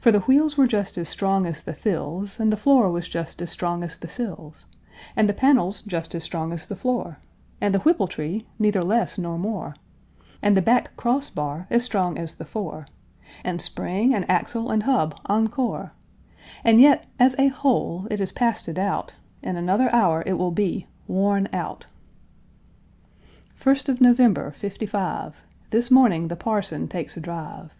[0.00, 3.42] For the wheels were just as strong as the thills, And the floor was just
[3.42, 4.66] as strong as the sills,
[5.16, 7.18] And the panels just as strong as the floor,
[7.60, 9.74] And the whipple tree neither less nor more,
[10.40, 12.86] And the back crossbar as strong as the fore,
[13.42, 15.90] And the spring and axle and hub encore.
[16.62, 20.52] And yet, as a whole, it is past a doubt In another hour it will
[20.52, 21.86] be worn out!
[23.56, 25.42] First of November, 'Fifty five!
[25.70, 27.74] This morning the parson takes a drive.